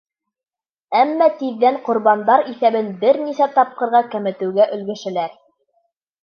[0.99, 5.39] Әммә тиҙҙән ҡорбандар иҫәбен бер нисә тапҡырға кәметеүгә өлгәшәләр.